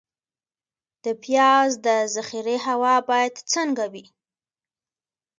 [1.03, 4.05] د پیاز د ذخیرې هوا باید څنګه وي؟